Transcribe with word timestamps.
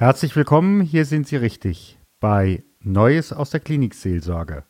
Herzlich 0.00 0.36
willkommen, 0.36 0.80
hier 0.80 1.04
sind 1.04 1.26
Sie 1.26 1.34
richtig 1.34 1.98
bei 2.20 2.62
Neues 2.78 3.32
aus 3.32 3.50
der 3.50 3.58
Klinikseelsorge. 3.58 4.62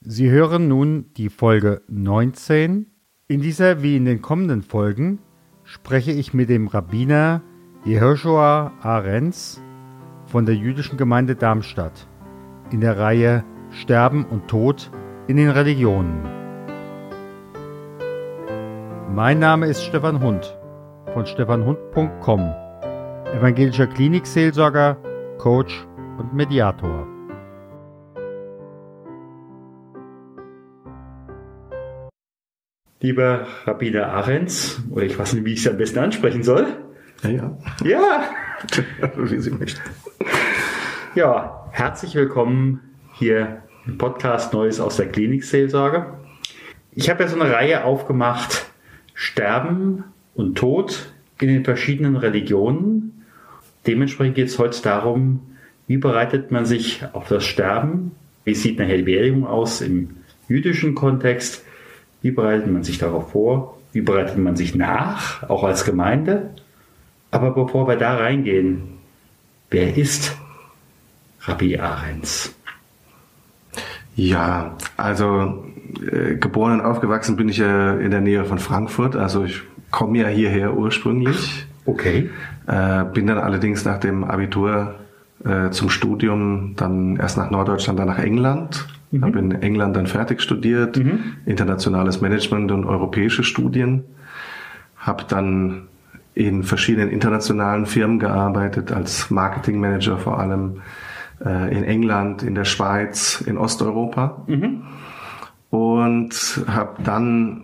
Sie 0.00 0.30
hören 0.30 0.68
nun 0.68 1.06
die 1.16 1.28
Folge 1.28 1.82
19. 1.88 2.86
In 3.26 3.40
dieser 3.40 3.82
wie 3.82 3.96
in 3.96 4.04
den 4.04 4.22
kommenden 4.22 4.62
Folgen 4.62 5.18
spreche 5.64 6.12
ich 6.12 6.34
mit 6.34 6.50
dem 6.50 6.68
Rabbiner 6.68 7.42
Jehoshua 7.84 8.74
Arenz 8.80 9.60
von 10.26 10.46
der 10.46 10.54
jüdischen 10.54 10.98
Gemeinde 10.98 11.34
Darmstadt 11.34 12.06
in 12.70 12.80
der 12.80 12.96
Reihe 12.96 13.42
Sterben 13.70 14.24
und 14.24 14.46
Tod 14.46 14.88
in 15.26 15.36
den 15.36 15.50
Religionen. 15.50 16.22
Mein 19.12 19.40
Name 19.40 19.66
ist 19.66 19.82
Stefan 19.82 20.20
Hund 20.20 20.56
von 21.12 21.26
stefanhund.com 21.26 22.63
evangelischer 23.34 23.88
Klinikseelsorger, 23.88 24.96
Coach 25.38 25.84
und 26.18 26.32
Mediator. 26.34 27.04
Lieber 33.00 33.46
Rabbiner 33.64 34.06
Ahrens, 34.06 34.80
oder 34.90 35.04
ich 35.04 35.18
weiß 35.18 35.32
nicht, 35.34 35.44
wie 35.44 35.52
ich 35.54 35.66
es 35.66 35.68
am 35.68 35.76
besten 35.76 35.98
ansprechen 35.98 36.44
soll. 36.44 36.66
Ja, 37.24 37.30
ja. 37.30 37.58
Ja. 37.82 38.24
wie 39.16 39.40
Sie 39.40 39.50
möchten. 39.50 39.80
Ja, 41.16 41.68
herzlich 41.72 42.14
willkommen 42.14 42.80
hier 43.14 43.62
im 43.84 43.98
Podcast 43.98 44.52
Neues 44.52 44.78
aus 44.78 44.96
der 44.96 45.08
Klinikseelsorge. 45.08 46.06
Ich 46.92 47.10
habe 47.10 47.24
ja 47.24 47.28
so 47.28 47.38
eine 47.38 47.52
Reihe 47.52 47.84
aufgemacht, 47.84 48.70
Sterben 49.12 50.04
und 50.34 50.56
Tod 50.56 51.12
in 51.40 51.48
den 51.48 51.64
verschiedenen 51.64 52.16
Religionen. 52.16 52.93
Dementsprechend 53.86 54.34
geht 54.34 54.48
es 54.48 54.58
heute 54.58 54.80
darum, 54.82 55.40
wie 55.86 55.98
bereitet 55.98 56.50
man 56.50 56.64
sich 56.64 57.04
auf 57.12 57.28
das 57.28 57.44
Sterben? 57.44 58.12
Wie 58.44 58.54
sieht 58.54 58.78
nachher 58.78 58.96
die 58.96 59.02
Beerdigung 59.02 59.46
aus 59.46 59.80
im 59.80 60.16
jüdischen 60.48 60.94
Kontext? 60.94 61.64
Wie 62.22 62.30
bereitet 62.30 62.70
man 62.70 62.82
sich 62.82 62.98
darauf 62.98 63.32
vor? 63.32 63.78
Wie 63.92 64.00
bereitet 64.00 64.38
man 64.38 64.56
sich 64.56 64.74
nach, 64.74 65.48
auch 65.48 65.62
als 65.62 65.84
Gemeinde? 65.84 66.50
Aber 67.30 67.50
bevor 67.50 67.86
wir 67.86 67.96
da 67.96 68.16
reingehen, 68.16 68.98
wer 69.70 69.96
ist 69.96 70.36
Rabbi 71.40 71.78
Ahrens? 71.78 72.54
Ja, 74.16 74.76
also 74.96 75.64
äh, 76.10 76.36
geboren 76.36 76.80
und 76.80 76.86
aufgewachsen 76.86 77.36
bin 77.36 77.48
ich 77.48 77.58
ja 77.58 77.94
in 77.94 78.10
der 78.10 78.20
Nähe 78.20 78.44
von 78.44 78.58
Frankfurt. 78.58 79.16
Also 79.16 79.44
ich 79.44 79.62
komme 79.90 80.18
ja 80.18 80.28
hierher 80.28 80.76
ursprünglich. 80.76 81.63
Okay. 81.86 82.30
Äh, 82.66 83.04
bin 83.12 83.26
dann 83.26 83.38
allerdings 83.38 83.84
nach 83.84 83.98
dem 83.98 84.24
Abitur 84.24 84.94
äh, 85.44 85.70
zum 85.70 85.90
Studium 85.90 86.74
dann 86.76 87.16
erst 87.16 87.36
nach 87.36 87.50
Norddeutschland, 87.50 87.98
dann 87.98 88.08
nach 88.08 88.18
England. 88.18 88.86
Mhm. 89.10 89.24
Habe 89.24 89.38
in 89.38 89.52
England 89.62 89.96
dann 89.96 90.06
fertig 90.06 90.40
studiert, 90.40 90.96
mhm. 90.96 91.36
internationales 91.46 92.20
Management 92.20 92.72
und 92.72 92.84
europäische 92.84 93.44
Studien. 93.44 94.04
Habe 94.96 95.24
dann 95.28 95.82
in 96.34 96.62
verschiedenen 96.62 97.10
internationalen 97.10 97.86
Firmen 97.86 98.18
gearbeitet, 98.18 98.90
als 98.90 99.30
Marketingmanager 99.30 100.18
vor 100.18 100.40
allem 100.40 100.80
äh, 101.44 101.76
in 101.76 101.84
England, 101.84 102.42
in 102.42 102.54
der 102.54 102.64
Schweiz, 102.64 103.40
in 103.40 103.56
Osteuropa. 103.56 104.42
Mhm. 104.46 104.82
Und 105.70 106.64
habe 106.68 107.02
dann, 107.02 107.62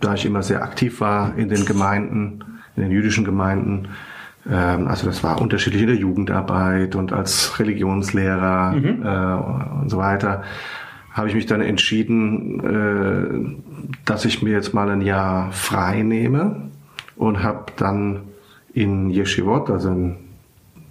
da 0.00 0.14
ich 0.14 0.24
immer 0.24 0.42
sehr 0.42 0.62
aktiv 0.62 1.00
war 1.00 1.36
in 1.36 1.48
den 1.48 1.66
Gemeinden, 1.66 2.40
in 2.76 2.82
den 2.82 2.92
jüdischen 2.92 3.24
Gemeinden, 3.24 3.88
ähm, 4.50 4.88
also 4.88 5.06
das 5.06 5.22
war 5.22 5.40
unterschiedlich 5.40 5.82
in 5.82 5.88
der 5.88 5.96
Jugendarbeit 5.96 6.96
und 6.96 7.12
als 7.12 7.58
Religionslehrer 7.58 8.72
mhm. 8.72 9.02
äh, 9.04 9.80
und 9.82 9.90
so 9.90 9.98
weiter, 9.98 10.42
habe 11.12 11.28
ich 11.28 11.34
mich 11.34 11.46
dann 11.46 11.60
entschieden, 11.60 12.60
äh, 12.60 13.94
dass 14.04 14.24
ich 14.24 14.42
mir 14.42 14.52
jetzt 14.52 14.72
mal 14.72 14.90
ein 14.90 15.02
Jahr 15.02 15.52
frei 15.52 16.02
nehme 16.02 16.70
und 17.16 17.42
habe 17.42 17.66
dann 17.76 18.22
in 18.72 19.10
Yeshivot, 19.10 19.70
also 19.70 19.90
in 19.90 20.16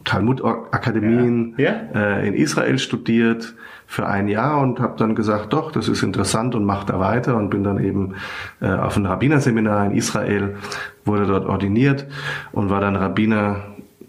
Talmud-Akademien 0.04 1.56
ja. 1.58 1.72
ja. 1.94 2.00
äh, 2.00 2.28
in 2.28 2.34
Israel 2.36 2.78
studiert 2.80 3.56
für 3.92 4.08
ein 4.08 4.30
Jahr 4.30 4.62
und 4.62 4.80
habe 4.80 4.98
dann 4.98 5.16
gesagt, 5.16 5.52
doch, 5.52 5.70
das 5.70 5.90
ist 5.90 6.02
interessant 6.02 6.56
und 6.56 6.64
mach 6.64 6.86
da 6.86 6.98
weiter 7.02 7.36
und 7.36 7.50
bin 7.50 7.62
dann 7.62 7.84
eben 7.84 8.16
äh, 8.62 8.70
auf 8.70 8.96
ein 8.96 9.06
Rabbinerseminar 9.06 9.86
in 9.86 9.92
Israel, 9.92 10.56
wurde 11.04 11.26
dort 11.26 11.46
ordiniert 11.46 12.08
und 12.54 12.70
war 12.70 12.80
dann 12.80 12.96
Rabbiner 12.96 13.58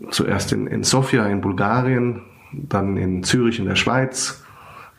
zuerst 0.09 0.53
in, 0.53 0.69
in 0.69 0.84
Sofia 0.84 1.26
in 1.26 1.41
Bulgarien, 1.41 2.22
dann 2.53 2.97
in 2.97 3.25
Zürich 3.25 3.59
in 3.59 3.65
der 3.65 3.75
Schweiz 3.75 4.44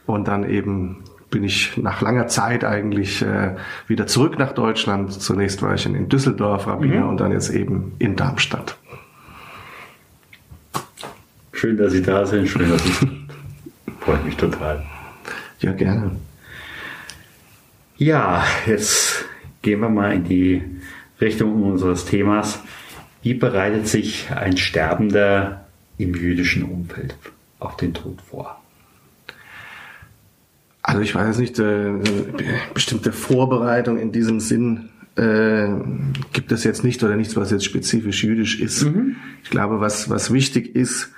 und 0.05 0.27
dann 0.27 0.49
eben 0.49 0.97
bin 1.31 1.45
ich 1.45 1.77
nach 1.77 2.01
langer 2.01 2.27
Zeit 2.27 2.65
eigentlich 2.65 3.21
äh, 3.21 3.55
wieder 3.87 4.05
zurück 4.05 4.37
nach 4.37 4.51
Deutschland. 4.51 5.13
Zunächst 5.13 5.61
war 5.61 5.75
ich 5.75 5.85
in, 5.85 5.95
in 5.95 6.09
Düsseldorf 6.09 6.67
Rabbiner 6.67 7.03
mhm. 7.03 7.09
und 7.09 7.21
dann 7.21 7.31
jetzt 7.31 7.51
eben 7.51 7.93
in 7.99 8.17
Darmstadt. 8.17 8.77
Schön, 11.53 11.77
dass 11.77 11.93
Sie 11.93 12.01
da 12.01 12.25
sind. 12.25 12.49
Schön, 12.49 12.69
dass 12.69 12.83
Sie. 12.83 13.22
Freut 14.03 14.25
mich 14.25 14.35
total. 14.35 14.83
Ja, 15.59 15.71
gerne. 15.71 16.11
Ja, 17.97 18.43
jetzt 18.65 19.23
gehen 19.61 19.79
wir 19.79 19.87
mal 19.87 20.13
in 20.13 20.25
die 20.25 20.61
Richtung 21.21 21.63
unseres 21.63 22.03
Themas. 22.03 22.59
Wie 23.21 23.33
bereitet 23.33 23.87
sich 23.87 24.29
ein 24.29 24.57
Sterbender 24.57 25.65
im 25.97 26.15
jüdischen 26.15 26.63
Umfeld 26.63 27.15
auf 27.59 27.77
den 27.77 27.93
Tod 27.93 28.21
vor? 28.21 28.61
Also 30.81 30.99
ich 30.99 31.15
weiß 31.15 31.37
nicht, 31.37 31.57
äh, 31.59 31.93
bestimmte 32.73 33.13
Vorbereitung 33.13 33.97
in 33.97 34.11
diesem 34.11 34.41
Sinn 34.41 34.89
äh, 35.15 35.69
gibt 36.33 36.51
es 36.51 36.65
jetzt 36.65 36.83
nicht 36.83 37.01
oder 37.03 37.15
nichts, 37.15 37.37
was 37.37 37.51
jetzt 37.51 37.63
spezifisch 37.63 38.21
jüdisch 38.21 38.59
ist. 38.59 38.83
Mhm. 38.83 39.15
Ich 39.43 39.49
glaube, 39.49 39.79
was, 39.79 40.09
was 40.09 40.33
wichtig 40.33 40.75
ist, 40.75 41.11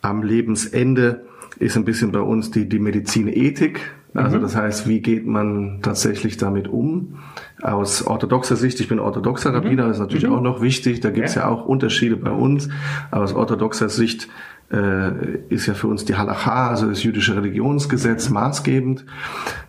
am 0.00 0.22
Lebensende 0.22 1.24
ist 1.58 1.76
ein 1.76 1.84
bisschen 1.84 2.12
bei 2.12 2.20
uns 2.20 2.50
die, 2.50 2.68
die 2.68 2.78
Medizinethik. 2.78 3.80
Also 4.14 4.38
mhm. 4.38 4.42
das 4.42 4.56
heißt, 4.56 4.88
wie 4.88 5.00
geht 5.00 5.26
man 5.26 5.80
tatsächlich 5.82 6.36
damit 6.36 6.68
um? 6.68 7.18
Aus 7.62 8.06
orthodoxer 8.06 8.56
Sicht, 8.56 8.80
ich 8.80 8.88
bin 8.88 8.98
orthodoxer 8.98 9.54
Rabbiner, 9.54 9.84
mhm. 9.84 9.90
ist 9.92 9.98
natürlich 9.98 10.26
mhm. 10.26 10.34
auch 10.34 10.40
noch 10.40 10.62
wichtig, 10.62 11.00
da 11.00 11.10
gibt 11.10 11.28
es 11.28 11.34
ja. 11.34 11.42
ja. 11.42 11.48
auch 11.48 11.64
Unterschiede 11.66 12.16
bei 12.16 12.30
uns. 12.30 12.68
Aber 13.10 13.24
aus 13.24 13.34
orthodoxer 13.34 13.88
Sicht 13.88 14.28
äh, 14.72 15.36
ist 15.48 15.66
ja 15.66 15.74
für 15.74 15.88
uns 15.88 16.04
die 16.04 16.16
Halacha, 16.16 16.70
also 16.70 16.88
das 16.88 17.02
jüdische 17.02 17.36
Religionsgesetz, 17.36 18.30
maßgebend. 18.30 19.04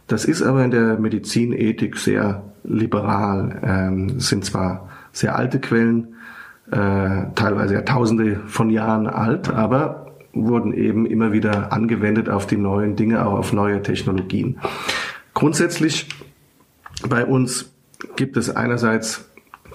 Das 0.07 0.25
ist 0.25 0.41
aber 0.41 0.63
in 0.65 0.71
der 0.71 0.99
Medizinethik 0.99 1.97
sehr 1.97 2.43
liberal. 2.63 3.59
Ähm, 3.63 4.19
sind 4.19 4.45
zwar 4.45 4.89
sehr 5.11 5.35
alte 5.35 5.59
Quellen, 5.59 6.15
äh, 6.71 7.25
teilweise 7.35 7.73
ja 7.73 7.81
tausende 7.81 8.39
von 8.45 8.69
Jahren 8.69 9.07
alt, 9.07 9.49
aber 9.51 10.10
wurden 10.33 10.73
eben 10.73 11.05
immer 11.05 11.33
wieder 11.33 11.73
angewendet 11.73 12.29
auf 12.29 12.47
die 12.47 12.57
neuen 12.57 12.95
Dinge, 12.95 13.25
auch 13.25 13.33
auf 13.33 13.53
neue 13.53 13.81
Technologien. 13.81 14.59
Grundsätzlich 15.33 16.07
bei 17.07 17.25
uns 17.25 17.71
gibt 18.15 18.37
es 18.37 18.55
einerseits 18.55 19.29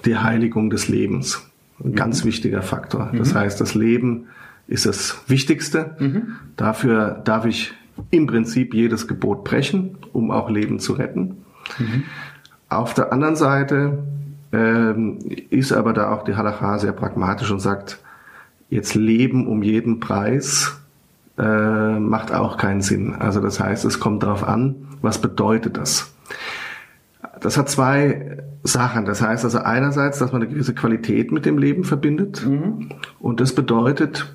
die 0.05 0.17
Heiligung 0.17 0.69
des 0.69 0.87
Lebens. 0.87 1.43
Ein 1.83 1.93
ganz 1.93 2.23
mhm. 2.23 2.29
wichtiger 2.29 2.61
Faktor. 2.61 3.11
Das 3.15 3.33
mhm. 3.33 3.39
heißt, 3.39 3.61
das 3.61 3.75
Leben 3.75 4.27
ist 4.67 4.85
das 4.85 5.23
Wichtigste. 5.27 5.95
Mhm. 5.99 6.35
Dafür 6.55 7.21
darf 7.23 7.45
ich 7.45 7.73
im 8.11 8.27
Prinzip 8.27 8.73
jedes 8.73 9.07
Gebot 9.07 9.43
brechen, 9.43 9.97
um 10.13 10.31
auch 10.31 10.49
Leben 10.49 10.79
zu 10.79 10.93
retten. 10.93 11.37
Mhm. 11.77 12.03
Auf 12.69 12.93
der 12.93 13.13
anderen 13.13 13.35
Seite 13.35 13.99
ähm, 14.51 15.19
ist 15.49 15.71
aber 15.71 15.93
da 15.93 16.11
auch 16.11 16.23
die 16.23 16.35
Halacha 16.35 16.79
sehr 16.79 16.91
pragmatisch 16.91 17.51
und 17.51 17.59
sagt, 17.59 17.99
jetzt 18.69 18.95
leben 18.95 19.47
um 19.47 19.63
jeden 19.63 19.99
Preis 19.99 20.79
äh, 21.37 21.99
macht 21.99 22.33
auch 22.33 22.57
keinen 22.57 22.81
Sinn. 22.81 23.13
Also 23.13 23.39
das 23.41 23.59
heißt, 23.59 23.85
es 23.85 23.99
kommt 23.99 24.23
darauf 24.23 24.43
an, 24.43 24.75
was 25.01 25.21
bedeutet 25.21 25.77
das? 25.77 26.13
Das 27.39 27.57
hat 27.57 27.69
zwei 27.69 28.43
Sachen. 28.63 29.05
Das 29.05 29.21
heißt 29.21 29.43
also 29.43 29.59
einerseits, 29.59 30.19
dass 30.19 30.31
man 30.31 30.41
eine 30.41 30.51
gewisse 30.51 30.73
Qualität 30.73 31.31
mit 31.31 31.45
dem 31.45 31.57
Leben 31.57 31.83
verbindet. 31.83 32.45
Mhm. 32.45 32.89
Und 33.19 33.39
das 33.39 33.53
bedeutet, 33.53 34.33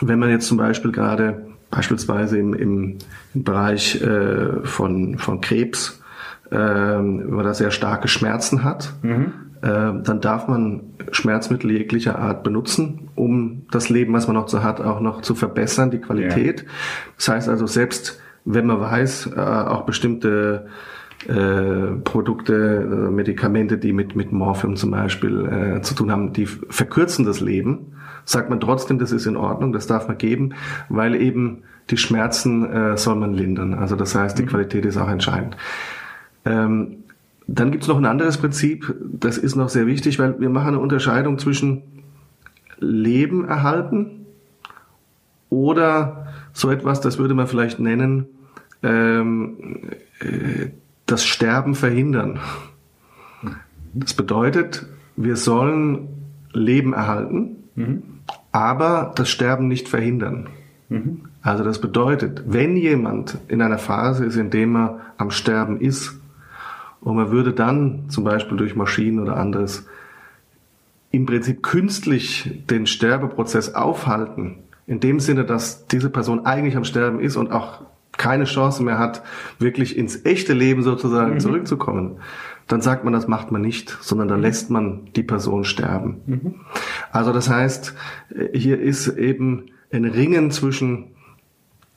wenn 0.00 0.18
man 0.18 0.30
jetzt 0.30 0.46
zum 0.46 0.56
Beispiel 0.56 0.92
gerade 0.92 1.46
beispielsweise 1.70 2.38
im, 2.38 2.54
im, 2.54 2.98
im 3.34 3.44
Bereich 3.44 4.00
äh, 4.02 4.64
von, 4.64 5.18
von 5.18 5.40
Krebs, 5.40 6.02
äh, 6.50 6.56
wenn 6.56 7.30
man 7.30 7.44
da 7.44 7.54
sehr 7.54 7.70
starke 7.70 8.08
Schmerzen 8.08 8.64
hat, 8.64 8.92
mhm. 9.02 9.32
Äh, 9.62 9.68
dann 10.02 10.20
darf 10.20 10.48
man 10.48 10.82
Schmerzmittel 11.12 11.70
jeglicher 11.70 12.18
Art 12.18 12.42
benutzen, 12.42 13.08
um 13.14 13.62
das 13.70 13.88
Leben, 13.88 14.12
was 14.12 14.26
man 14.26 14.34
noch 14.34 14.48
so 14.48 14.62
hat, 14.62 14.80
auch 14.80 15.00
noch 15.00 15.22
zu 15.22 15.34
verbessern, 15.34 15.90
die 15.90 16.00
Qualität. 16.00 16.60
Ja. 16.60 16.66
Das 17.16 17.28
heißt 17.28 17.48
also, 17.48 17.66
selbst 17.66 18.20
wenn 18.44 18.66
man 18.66 18.80
weiß, 18.80 19.30
äh, 19.36 19.40
auch 19.40 19.82
bestimmte 19.82 20.66
äh, 21.28 21.92
Produkte, 22.02 22.54
äh, 22.54 23.10
Medikamente, 23.10 23.78
die 23.78 23.92
mit, 23.92 24.16
mit 24.16 24.32
Morphium 24.32 24.74
zum 24.74 24.90
Beispiel 24.90 25.46
äh, 25.46 25.80
zu 25.82 25.94
tun 25.94 26.10
haben, 26.10 26.32
die 26.32 26.46
verkürzen 26.46 27.24
das 27.24 27.40
Leben, 27.40 27.94
sagt 28.24 28.50
man 28.50 28.58
trotzdem, 28.58 28.98
das 28.98 29.12
ist 29.12 29.26
in 29.26 29.36
Ordnung, 29.36 29.72
das 29.72 29.86
darf 29.86 30.08
man 30.08 30.18
geben, 30.18 30.54
weil 30.88 31.14
eben 31.14 31.62
die 31.90 31.96
Schmerzen 31.96 32.68
äh, 32.68 32.96
soll 32.96 33.14
man 33.16 33.34
lindern. 33.34 33.74
Also 33.74 33.94
das 33.94 34.14
heißt, 34.14 34.36
die 34.38 34.42
mhm. 34.42 34.48
Qualität 34.48 34.84
ist 34.84 34.96
auch 34.96 35.08
entscheidend. 35.08 35.56
Ähm, 36.44 37.01
dann 37.54 37.70
gibt 37.70 37.84
es 37.84 37.88
noch 37.88 37.98
ein 37.98 38.06
anderes 38.06 38.38
Prinzip, 38.38 38.94
das 39.02 39.36
ist 39.36 39.56
noch 39.56 39.68
sehr 39.68 39.86
wichtig, 39.86 40.18
weil 40.18 40.40
wir 40.40 40.48
machen 40.48 40.68
eine 40.68 40.78
Unterscheidung 40.78 41.38
zwischen 41.38 41.82
Leben 42.78 43.46
erhalten 43.46 44.26
oder 45.50 46.28
so 46.54 46.70
etwas, 46.70 47.02
das 47.02 47.18
würde 47.18 47.34
man 47.34 47.46
vielleicht 47.46 47.78
nennen, 47.78 48.24
ähm, 48.82 49.90
äh, 50.20 50.70
das 51.04 51.26
Sterben 51.26 51.74
verhindern. 51.74 52.40
Das 53.92 54.14
bedeutet, 54.14 54.86
wir 55.16 55.36
sollen 55.36 56.08
Leben 56.54 56.94
erhalten, 56.94 57.64
mhm. 57.74 58.02
aber 58.50 59.12
das 59.14 59.28
Sterben 59.28 59.68
nicht 59.68 59.90
verhindern. 59.90 60.48
Mhm. 60.88 61.20
Also 61.42 61.64
das 61.64 61.82
bedeutet, 61.82 62.44
wenn 62.46 62.78
jemand 62.78 63.36
in 63.48 63.60
einer 63.60 63.78
Phase 63.78 64.24
ist, 64.24 64.36
in 64.36 64.48
dem 64.48 64.74
er 64.74 65.00
am 65.18 65.30
Sterben 65.30 65.78
ist, 65.78 66.21
und 67.02 67.16
man 67.16 67.30
würde 67.30 67.52
dann 67.52 68.08
zum 68.08 68.24
Beispiel 68.24 68.56
durch 68.56 68.76
Maschinen 68.76 69.18
oder 69.18 69.36
anderes 69.36 69.86
im 71.10 71.26
Prinzip 71.26 71.62
künstlich 71.62 72.62
den 72.70 72.86
Sterbeprozess 72.86 73.74
aufhalten, 73.74 74.60
in 74.86 75.00
dem 75.00 75.20
Sinne, 75.20 75.44
dass 75.44 75.86
diese 75.86 76.10
Person 76.10 76.46
eigentlich 76.46 76.76
am 76.76 76.84
Sterben 76.84 77.20
ist 77.20 77.36
und 77.36 77.52
auch 77.52 77.82
keine 78.16 78.44
Chance 78.44 78.82
mehr 78.82 78.98
hat, 78.98 79.22
wirklich 79.58 79.96
ins 79.96 80.24
echte 80.24 80.52
Leben 80.52 80.82
sozusagen 80.82 81.34
mhm. 81.34 81.40
zurückzukommen, 81.40 82.18
dann 82.68 82.80
sagt 82.80 83.04
man, 83.04 83.12
das 83.12 83.26
macht 83.26 83.50
man 83.50 83.62
nicht, 83.62 83.96
sondern 84.00 84.28
dann 84.28 84.38
mhm. 84.38 84.44
lässt 84.44 84.70
man 84.70 85.08
die 85.16 85.22
Person 85.22 85.64
sterben. 85.64 86.20
Mhm. 86.26 86.54
Also 87.10 87.32
das 87.32 87.50
heißt, 87.50 87.94
hier 88.52 88.80
ist 88.80 89.08
eben 89.08 89.70
ein 89.92 90.04
Ringen 90.04 90.50
zwischen 90.50 91.11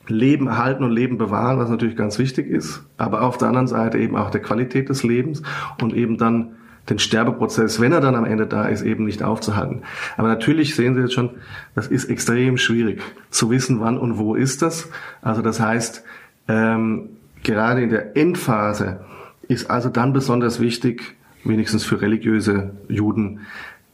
Leben 0.08 0.46
erhalten 0.46 0.84
und 0.84 0.92
Leben 0.92 1.18
bewahren, 1.18 1.58
was 1.58 1.68
natürlich 1.68 1.96
ganz 1.96 2.18
wichtig 2.18 2.48
ist, 2.48 2.84
aber 2.96 3.22
auf 3.22 3.38
der 3.38 3.48
anderen 3.48 3.66
Seite 3.66 3.98
eben 3.98 4.16
auch 4.16 4.30
der 4.30 4.42
Qualität 4.42 4.88
des 4.88 5.02
Lebens 5.02 5.42
und 5.80 5.94
eben 5.94 6.18
dann 6.18 6.52
den 6.88 6.98
Sterbeprozess, 6.98 7.80
wenn 7.80 7.92
er 7.92 8.00
dann 8.00 8.14
am 8.14 8.24
Ende 8.24 8.46
da 8.46 8.66
ist, 8.66 8.82
eben 8.82 9.04
nicht 9.04 9.22
aufzuhalten. 9.22 9.82
Aber 10.16 10.28
natürlich 10.28 10.74
sehen 10.74 10.94
Sie 10.94 11.00
jetzt 11.00 11.14
schon, 11.14 11.30
das 11.74 11.88
ist 11.88 12.04
extrem 12.04 12.58
schwierig 12.58 13.02
zu 13.30 13.50
wissen, 13.50 13.80
wann 13.80 13.98
und 13.98 14.18
wo 14.18 14.34
ist 14.34 14.62
das. 14.62 14.88
Also 15.20 15.42
das 15.42 15.58
heißt, 15.58 16.04
ähm, 16.48 17.08
gerade 17.42 17.82
in 17.82 17.90
der 17.90 18.16
Endphase 18.16 19.00
ist 19.48 19.70
also 19.70 19.88
dann 19.88 20.12
besonders 20.12 20.60
wichtig, 20.60 21.16
wenigstens 21.44 21.84
für 21.84 22.00
religiöse 22.00 22.70
Juden, 22.88 23.40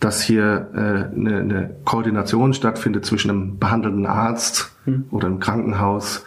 dass 0.03 0.21
hier 0.21 0.69
äh, 0.75 1.17
eine, 1.17 1.39
eine 1.39 1.77
Koordination 1.85 2.55
stattfindet 2.55 3.07
zwischen 3.07 3.31
einem 3.31 3.59
behandelnden 3.59 4.07
Arzt 4.07 4.77
hm. 4.85 5.05
oder 5.11 5.29
einem 5.29 5.39
Krankenhaus 5.39 6.25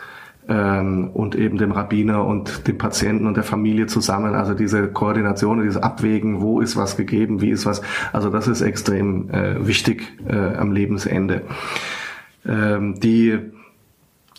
ähm, 0.48 1.10
und 1.14 1.36
eben 1.36 1.58
dem 1.58 1.74
Rabbiner 1.74 2.24
und 2.24 2.68
dem 2.68 2.78
Patienten 2.78 3.28
und 3.28 3.36
der 3.36 3.44
Familie 3.44 3.88
zusammen. 3.88 4.34
Also 4.34 4.54
diese 4.54 4.88
Koordination, 4.88 5.62
dieses 5.62 5.82
Abwägen, 5.82 6.40
wo 6.42 6.62
ist 6.62 6.78
was 6.78 6.96
gegeben, 6.96 7.42
wie 7.42 7.50
ist 7.50 7.66
was. 7.66 7.82
Also 8.14 8.30
das 8.30 8.48
ist 8.48 8.62
extrem 8.62 9.30
äh, 9.30 9.68
wichtig 9.68 10.14
äh, 10.26 10.56
am 10.56 10.72
Lebensende. 10.72 11.42
Ähm, 12.46 13.00
die 13.00 13.40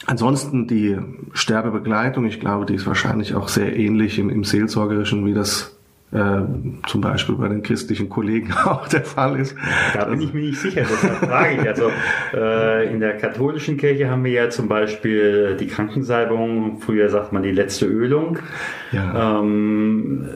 Ansonsten 0.04 0.68
die 0.68 0.98
Sterbebegleitung, 1.32 2.26
ich 2.26 2.38
glaube, 2.38 2.64
die 2.64 2.74
ist 2.74 2.86
wahrscheinlich 2.86 3.34
auch 3.34 3.48
sehr 3.48 3.76
ähnlich 3.76 4.20
im, 4.20 4.30
im 4.30 4.44
Seelsorgerischen, 4.44 5.26
wie 5.26 5.34
das 5.34 5.75
zum 6.12 7.00
Beispiel 7.00 7.34
bei 7.34 7.48
den 7.48 7.62
christlichen 7.62 8.08
Kollegen 8.08 8.52
auch 8.64 8.86
der 8.88 9.04
Fall 9.04 9.38
ist. 9.40 9.56
Da 9.92 10.04
bin 10.04 10.20
ich 10.20 10.32
mir 10.32 10.42
nicht 10.42 10.60
sicher, 10.60 10.82
deshalb 10.82 11.16
frage 11.16 11.56
ich. 11.56 11.68
Also 11.68 11.90
äh, 12.32 12.92
in 12.92 13.00
der 13.00 13.16
katholischen 13.16 13.76
Kirche 13.76 14.08
haben 14.08 14.24
wir 14.24 14.32
ja 14.32 14.48
zum 14.48 14.68
Beispiel 14.68 15.56
die 15.58 15.66
Krankensalbung, 15.66 16.78
früher 16.80 17.08
sagt 17.08 17.32
man 17.32 17.42
die 17.42 17.50
letzte 17.50 17.86
Ölung. 17.86 18.38
Ja. 18.92 19.40
Ähm, 19.40 20.28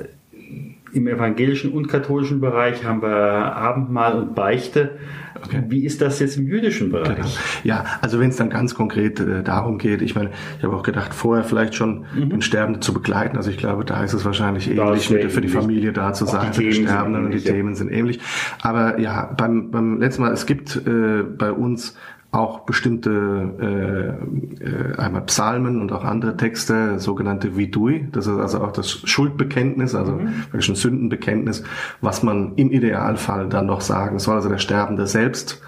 Im 0.92 1.06
evangelischen 1.06 1.72
und 1.72 1.88
katholischen 1.88 2.40
Bereich 2.40 2.84
haben 2.84 3.02
wir 3.02 3.08
Abendmahl 3.10 4.14
und 4.14 4.34
Beichte. 4.34 4.98
Okay. 5.42 5.62
Wie 5.68 5.84
ist 5.84 6.02
das 6.02 6.18
jetzt 6.18 6.36
im 6.36 6.46
jüdischen 6.46 6.90
Bereich? 6.90 7.16
Genau. 7.16 7.28
Ja, 7.64 7.84
also 8.00 8.20
wenn 8.20 8.30
es 8.30 8.36
dann 8.36 8.50
ganz 8.50 8.74
konkret 8.74 9.20
äh, 9.20 9.42
darum 9.42 9.78
geht, 9.78 10.02
ich 10.02 10.14
meine, 10.14 10.30
ich 10.58 10.64
habe 10.64 10.74
auch 10.76 10.82
gedacht, 10.82 11.14
vorher 11.14 11.44
vielleicht 11.44 11.74
schon 11.74 12.04
mhm. 12.14 12.30
den 12.30 12.42
Sterbenden 12.42 12.82
zu 12.82 12.92
begleiten. 12.92 13.36
Also 13.36 13.50
ich 13.50 13.56
glaube, 13.56 13.84
da 13.84 14.02
ist 14.02 14.12
es 14.12 14.24
wahrscheinlich 14.24 14.70
ähnlich, 14.70 15.10
mit, 15.10 15.32
für 15.32 15.40
die 15.40 15.48
Familie 15.48 15.92
da 15.92 16.12
zu 16.12 16.26
sein, 16.26 16.52
für 16.52 16.62
die 16.62 16.72
Sterbenden 16.72 17.26
und 17.26 17.32
die 17.32 17.40
Themen 17.40 17.74
sind 17.74 17.90
ähnlich. 17.90 18.20
Aber 18.62 18.98
ja, 18.98 19.32
beim, 19.36 19.70
beim 19.70 19.98
letzten 19.98 20.22
Mal, 20.22 20.32
es 20.32 20.46
gibt 20.46 20.76
äh, 20.76 21.22
bei 21.22 21.52
uns 21.52 21.96
auch 22.32 22.60
bestimmte 22.60 24.18
äh, 24.60 24.64
äh, 24.64 24.96
einmal 24.96 25.22
Psalmen 25.22 25.80
und 25.80 25.90
auch 25.92 26.04
andere 26.04 26.36
Texte, 26.36 27.00
sogenannte 27.00 27.56
Vidui, 27.56 28.06
das 28.12 28.26
ist 28.28 28.38
also 28.38 28.60
auch 28.62 28.72
das 28.72 28.88
Schuldbekenntnis, 28.88 29.96
also 29.96 30.12
mhm. 30.12 30.44
wirklich 30.52 30.68
ein 30.68 30.76
Sündenbekenntnis, 30.76 31.64
was 32.00 32.22
man 32.22 32.54
im 32.54 32.70
Idealfall 32.70 33.48
dann 33.48 33.66
noch 33.66 33.80
sagen 33.80 34.20
soll, 34.20 34.36
also 34.36 34.48
der 34.48 34.58
Sterbende 34.58 35.08
selbst 35.08 35.60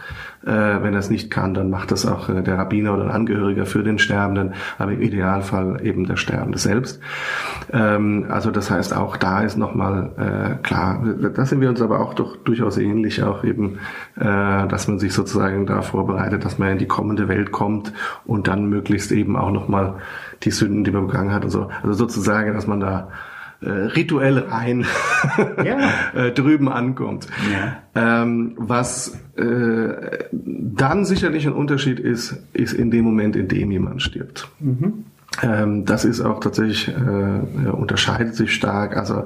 wenn 0.50 0.92
er 0.92 0.98
es 0.98 1.10
nicht 1.10 1.30
kann, 1.30 1.54
dann 1.54 1.70
macht 1.70 1.92
das 1.92 2.04
auch 2.06 2.28
äh, 2.28 2.42
der 2.42 2.58
Rabbiner 2.58 2.94
oder 2.94 3.04
ein 3.04 3.10
Angehöriger 3.10 3.66
für 3.66 3.82
den 3.82 3.98
Sterbenden, 3.98 4.54
aber 4.78 4.92
im 4.92 5.00
Idealfall 5.00 5.80
eben 5.84 6.06
der 6.06 6.16
Sterbende 6.16 6.58
selbst. 6.58 7.00
Ähm, 7.72 8.26
also 8.28 8.50
das 8.50 8.70
heißt, 8.70 8.94
auch 8.96 9.16
da 9.16 9.42
ist 9.42 9.56
nochmal 9.56 10.10
äh, 10.16 10.62
klar, 10.62 11.04
da 11.34 11.46
sind 11.46 11.60
wir 11.60 11.68
uns 11.68 11.80
aber 11.80 12.00
auch 12.00 12.14
doch 12.14 12.36
durchaus 12.36 12.78
ähnlich, 12.78 13.22
auch 13.22 13.44
eben, 13.44 13.78
äh, 14.16 14.66
dass 14.68 14.88
man 14.88 14.98
sich 14.98 15.12
sozusagen 15.12 15.66
da 15.66 15.82
vorbereitet, 15.82 16.44
dass 16.44 16.58
man 16.58 16.70
in 16.70 16.78
die 16.78 16.86
kommende 16.86 17.28
Welt 17.28 17.52
kommt 17.52 17.92
und 18.24 18.48
dann 18.48 18.66
möglichst 18.66 19.12
eben 19.12 19.36
auch 19.36 19.52
nochmal 19.52 19.94
die 20.42 20.50
Sünden, 20.50 20.84
die 20.84 20.90
man 20.90 21.06
begangen 21.06 21.32
hat 21.32 21.44
und 21.44 21.50
so. 21.50 21.68
Also 21.82 21.94
sozusagen, 21.94 22.52
dass 22.54 22.66
man 22.66 22.80
da 22.80 23.08
äh, 23.62 23.70
rituell 23.70 24.38
rein 24.38 24.84
ja. 25.64 25.78
äh, 26.14 26.32
drüben 26.32 26.68
ankommt. 26.68 27.26
Ja. 27.52 28.22
Ähm, 28.22 28.52
was 28.56 29.18
äh, 29.36 30.26
dann 30.32 31.04
sicherlich 31.04 31.46
ein 31.46 31.52
Unterschied 31.52 32.00
ist, 32.00 32.42
ist 32.52 32.72
in 32.72 32.90
dem 32.90 33.04
Moment, 33.04 33.36
in 33.36 33.48
dem 33.48 33.70
jemand 33.70 34.02
stirbt. 34.02 34.48
Mhm. 34.60 35.04
Ähm, 35.40 35.84
das 35.86 36.04
ist 36.04 36.20
auch 36.20 36.40
tatsächlich, 36.40 36.88
äh, 36.88 37.70
unterscheidet 37.70 38.34
sich 38.34 38.54
stark. 38.54 38.96
Also 38.96 39.24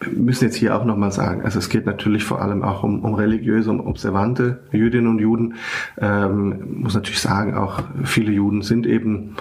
wir 0.00 0.12
müssen 0.18 0.44
jetzt 0.44 0.56
hier 0.56 0.74
auch 0.74 0.84
nochmal 0.84 1.12
sagen, 1.12 1.42
also 1.42 1.58
es 1.58 1.68
geht 1.68 1.84
natürlich 1.84 2.24
vor 2.24 2.40
allem 2.40 2.62
auch 2.62 2.82
um, 2.82 3.04
um 3.04 3.14
religiöse, 3.14 3.70
um 3.70 3.80
observante 3.80 4.60
Jüdinnen 4.72 5.08
und 5.08 5.18
Juden. 5.18 5.54
Ähm, 5.98 6.80
muss 6.80 6.94
natürlich 6.94 7.20
sagen, 7.20 7.54
auch 7.54 7.82
viele 8.02 8.32
Juden 8.32 8.62
sind 8.62 8.86
eben 8.86 9.36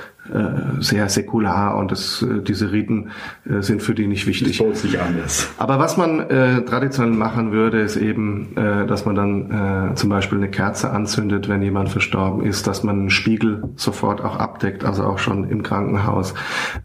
sehr 0.79 1.09
säkular 1.09 1.77
und 1.77 1.91
das, 1.91 2.21
äh, 2.21 2.41
diese 2.41 2.71
Riten 2.71 3.09
äh, 3.49 3.61
sind 3.61 3.81
für 3.81 3.93
die 3.93 4.07
nicht 4.07 4.27
wichtig. 4.27 4.59
Das 4.59 4.83
nicht 4.83 4.99
anders. 4.99 5.49
Aber 5.57 5.79
was 5.79 5.97
man 5.97 6.19
äh, 6.19 6.61
traditionell 6.63 7.13
machen 7.13 7.51
würde, 7.51 7.81
ist 7.81 7.97
eben, 7.97 8.55
äh, 8.55 8.85
dass 8.85 9.05
man 9.05 9.15
dann 9.15 9.91
äh, 9.91 9.95
zum 9.95 10.09
Beispiel 10.09 10.37
eine 10.37 10.49
Kerze 10.49 10.91
anzündet, 10.91 11.49
wenn 11.49 11.61
jemand 11.61 11.89
verstorben 11.89 12.45
ist, 12.45 12.67
dass 12.67 12.83
man 12.83 12.99
einen 12.99 13.09
Spiegel 13.09 13.63
sofort 13.75 14.21
auch 14.21 14.37
abdeckt, 14.37 14.85
also 14.85 15.03
auch 15.03 15.17
schon 15.17 15.49
im 15.49 15.63
Krankenhaus. 15.63 16.33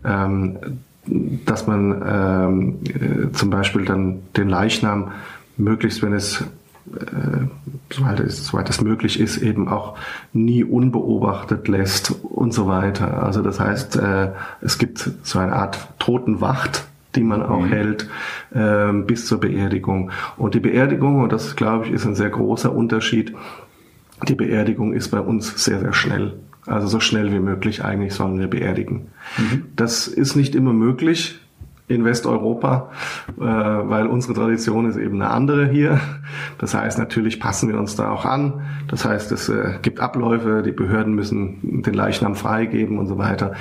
Ähm, 0.04 0.58
dass 1.08 1.68
man 1.68 2.02
ähm, 2.04 2.78
äh, 2.84 3.32
zum 3.32 3.50
Beispiel 3.50 3.84
dann 3.84 4.22
den 4.36 4.48
Leichnam 4.48 5.12
möglichst, 5.56 6.02
wenn 6.02 6.12
es 6.12 6.40
äh, 6.40 6.44
soweit 7.90 8.20
es, 8.20 8.46
soweit 8.46 8.68
es 8.70 8.80
möglich 8.80 9.20
ist, 9.20 9.38
eben 9.38 9.68
auch 9.68 9.96
nie 10.32 10.64
unbeobachtet 10.64 11.68
lässt 11.68 12.10
und 12.22 12.52
so 12.52 12.66
weiter. 12.66 13.22
Also 13.22 13.42
das 13.42 13.60
heißt, 13.60 13.96
äh, 13.96 14.30
es 14.60 14.78
gibt 14.78 15.10
so 15.22 15.38
eine 15.38 15.54
Art 15.54 15.88
Totenwacht, 15.98 16.84
die 17.14 17.22
man 17.22 17.42
auch 17.42 17.60
mhm. 17.60 17.68
hält 17.68 18.08
äh, 18.54 18.92
bis 18.92 19.26
zur 19.26 19.40
Beerdigung. 19.40 20.10
Und 20.36 20.54
die 20.54 20.60
Beerdigung, 20.60 21.22
und 21.22 21.32
das 21.32 21.56
glaube 21.56 21.86
ich 21.86 21.92
ist 21.92 22.06
ein 22.06 22.14
sehr 22.14 22.30
großer 22.30 22.72
Unterschied, 22.72 23.34
die 24.28 24.34
Beerdigung 24.34 24.92
ist 24.92 25.08
bei 25.08 25.20
uns 25.20 25.62
sehr, 25.62 25.80
sehr 25.80 25.92
schnell. 25.92 26.34
Also 26.66 26.88
so 26.88 27.00
schnell 27.00 27.32
wie 27.32 27.38
möglich 27.38 27.84
eigentlich 27.84 28.14
sollen 28.14 28.38
wir 28.40 28.48
beerdigen. 28.48 29.08
Mhm. 29.38 29.66
Das 29.76 30.08
ist 30.08 30.34
nicht 30.34 30.54
immer 30.54 30.72
möglich 30.72 31.38
in 31.88 32.04
Westeuropa, 32.04 32.90
äh, 33.38 33.42
weil 33.42 34.06
unsere 34.06 34.34
Tradition 34.34 34.88
ist 34.88 34.96
eben 34.96 35.22
eine 35.22 35.30
andere 35.30 35.68
hier. 35.68 36.00
Das 36.58 36.74
heißt, 36.74 36.98
natürlich 36.98 37.38
passen 37.38 37.68
wir 37.68 37.78
uns 37.78 37.94
da 37.94 38.10
auch 38.10 38.24
an. 38.24 38.62
Das 38.88 39.04
heißt, 39.04 39.30
es 39.32 39.48
äh, 39.48 39.78
gibt 39.82 40.00
Abläufe, 40.00 40.62
die 40.64 40.72
Behörden 40.72 41.14
müssen 41.14 41.82
den 41.82 41.94
Leichnam 41.94 42.34
freigeben 42.34 42.98
und 42.98 43.06
so 43.06 43.18
weiter. 43.18 43.52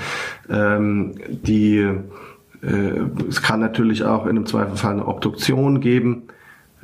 Ähm, 0.50 1.14
die, 1.30 1.78
äh, 1.78 2.70
es 3.30 3.44
kann 3.44 3.60
natürlich 3.60 4.04
auch 4.06 4.26
in 4.26 4.32
einem 4.32 4.46
Zweifelfall 4.48 4.94
eine 4.94 5.08
Obduktion 5.08 5.80
geben. 5.80 6.24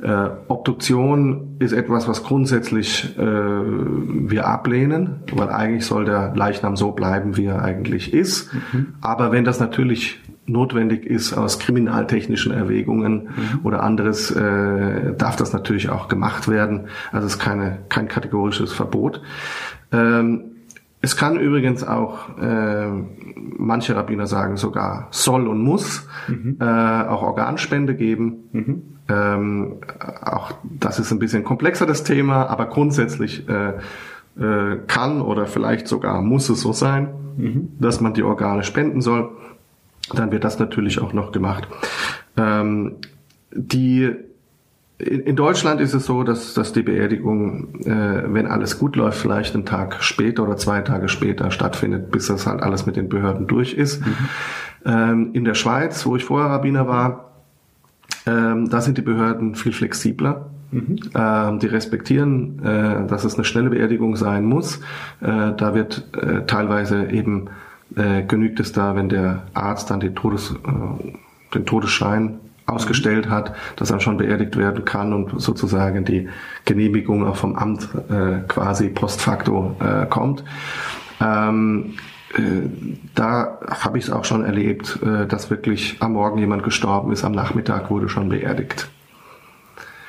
Äh, 0.00 0.30
Obduktion 0.46 1.56
ist 1.58 1.72
etwas, 1.72 2.06
was 2.06 2.22
grundsätzlich 2.22 3.16
äh, 3.18 3.22
wir 3.22 4.46
ablehnen, 4.46 5.22
weil 5.32 5.48
eigentlich 5.48 5.86
soll 5.86 6.04
der 6.04 6.34
Leichnam 6.36 6.76
so 6.76 6.92
bleiben, 6.92 7.36
wie 7.36 7.46
er 7.46 7.62
eigentlich 7.62 8.12
ist. 8.12 8.52
Mhm. 8.72 8.94
Aber 9.00 9.32
wenn 9.32 9.44
das 9.44 9.58
natürlich 9.58 10.20
notwendig 10.46 11.06
ist 11.06 11.32
aus 11.32 11.58
kriminaltechnischen 11.58 12.52
Erwägungen 12.52 13.28
mhm. 13.28 13.60
oder 13.62 13.82
anderes, 13.82 14.30
äh, 14.30 15.14
darf 15.16 15.36
das 15.36 15.52
natürlich 15.52 15.88
auch 15.90 16.08
gemacht 16.08 16.48
werden. 16.48 16.88
Also 17.12 17.26
es 17.26 17.34
ist 17.34 17.38
keine, 17.38 17.78
kein 17.88 18.08
kategorisches 18.08 18.72
Verbot. 18.72 19.22
Ähm, 19.92 20.44
es 21.00 21.16
kann 21.16 21.38
übrigens 21.38 21.82
auch, 21.82 22.38
äh, 22.38 22.86
manche 23.58 23.96
Rabbiner 23.96 24.26
sagen 24.28 24.56
sogar, 24.56 25.08
soll 25.10 25.48
und 25.48 25.60
muss 25.62 26.06
mhm. 26.28 26.58
äh, 26.60 26.64
auch 26.64 27.22
Organspende 27.22 27.94
geben. 27.96 28.34
Mhm. 28.52 28.82
Ähm, 29.08 29.74
auch 30.24 30.52
das 30.62 31.00
ist 31.00 31.10
ein 31.10 31.18
bisschen 31.18 31.42
komplexer 31.42 31.86
das 31.86 32.04
Thema, 32.04 32.46
aber 32.46 32.66
grundsätzlich 32.66 33.48
äh, 33.48 33.72
äh, 34.40 34.78
kann 34.86 35.20
oder 35.20 35.46
vielleicht 35.46 35.88
sogar 35.88 36.22
muss 36.22 36.48
es 36.48 36.60
so 36.60 36.72
sein, 36.72 37.08
mhm. 37.36 37.68
dass 37.80 38.00
man 38.00 38.14
die 38.14 38.22
Organe 38.22 38.62
spenden 38.62 39.00
soll. 39.00 39.30
Dann 40.12 40.32
wird 40.32 40.44
das 40.44 40.58
natürlich 40.58 41.00
auch 41.00 41.12
noch 41.12 41.32
gemacht. 41.32 41.68
Ähm, 42.36 42.96
die 43.54 44.10
in 44.98 45.34
Deutschland 45.34 45.80
ist 45.80 45.94
es 45.94 46.06
so, 46.06 46.22
dass, 46.22 46.54
dass 46.54 46.72
die 46.72 46.82
Beerdigung, 46.82 47.80
äh, 47.80 48.22
wenn 48.32 48.46
alles 48.46 48.78
gut 48.78 48.94
läuft, 48.94 49.18
vielleicht 49.18 49.54
einen 49.54 49.66
Tag 49.66 50.02
später 50.02 50.44
oder 50.44 50.56
zwei 50.56 50.80
Tage 50.82 51.08
später 51.08 51.50
stattfindet, 51.50 52.12
bis 52.12 52.28
das 52.28 52.46
halt 52.46 52.62
alles 52.62 52.86
mit 52.86 52.96
den 52.96 53.08
Behörden 53.08 53.48
durch 53.48 53.74
ist. 53.74 54.04
Mhm. 54.06 54.16
Ähm, 54.84 55.30
in 55.32 55.44
der 55.44 55.54
Schweiz, 55.54 56.06
wo 56.06 56.14
ich 56.14 56.24
vorher 56.24 56.50
Rabbiner 56.50 56.86
war, 56.86 57.32
ähm, 58.26 58.68
da 58.68 58.80
sind 58.80 58.96
die 58.98 59.02
Behörden 59.02 59.56
viel 59.56 59.72
flexibler. 59.72 60.50
Mhm. 60.70 60.98
Ähm, 61.14 61.58
die 61.58 61.66
respektieren, 61.66 62.64
äh, 62.64 63.06
dass 63.06 63.24
es 63.24 63.34
eine 63.34 63.44
schnelle 63.44 63.70
Beerdigung 63.70 64.16
sein 64.16 64.44
muss. 64.44 64.78
Äh, 65.20 65.52
da 65.56 65.74
wird 65.74 66.08
äh, 66.16 66.46
teilweise 66.46 67.10
eben 67.10 67.50
äh, 67.96 68.22
genügt 68.22 68.60
es 68.60 68.72
da, 68.72 68.94
wenn 68.96 69.08
der 69.08 69.44
Arzt 69.54 69.90
dann 69.90 70.00
den, 70.00 70.14
Todes, 70.14 70.52
äh, 70.52 71.14
den 71.54 71.66
Todesschein 71.66 72.38
ausgestellt 72.66 73.28
hat, 73.28 73.54
dass 73.76 73.88
dann 73.88 74.00
schon 74.00 74.16
beerdigt 74.16 74.56
werden 74.56 74.84
kann 74.84 75.12
und 75.12 75.40
sozusagen 75.40 76.04
die 76.04 76.28
Genehmigung 76.64 77.26
auch 77.26 77.36
vom 77.36 77.56
Amt 77.56 77.88
äh, 78.08 78.40
quasi 78.48 78.88
post 78.88 79.20
facto 79.20 79.76
äh, 79.80 80.06
kommt. 80.06 80.44
Ähm, 81.20 81.94
äh, 82.34 82.40
da 83.14 83.58
habe 83.68 83.98
ich 83.98 84.04
es 84.04 84.10
auch 84.10 84.24
schon 84.24 84.44
erlebt, 84.44 84.98
äh, 85.02 85.26
dass 85.26 85.50
wirklich 85.50 85.96
am 86.00 86.14
Morgen 86.14 86.38
jemand 86.38 86.62
gestorben 86.62 87.12
ist, 87.12 87.24
am 87.24 87.32
Nachmittag 87.32 87.90
wurde 87.90 88.08
schon 88.08 88.28
beerdigt. 88.28 88.88